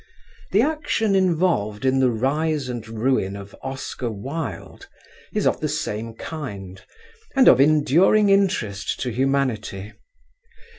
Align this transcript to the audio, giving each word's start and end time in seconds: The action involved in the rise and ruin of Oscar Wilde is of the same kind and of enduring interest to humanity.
The 0.49 0.63
action 0.63 1.13
involved 1.13 1.85
in 1.85 1.99
the 1.99 2.09
rise 2.09 2.69
and 2.69 2.87
ruin 2.87 3.35
of 3.35 3.55
Oscar 3.61 4.09
Wilde 4.09 4.87
is 5.31 5.45
of 5.45 5.59
the 5.59 5.69
same 5.69 6.15
kind 6.15 6.81
and 7.35 7.47
of 7.47 7.61
enduring 7.61 8.27
interest 8.29 8.99
to 9.01 9.11
humanity. 9.11 9.93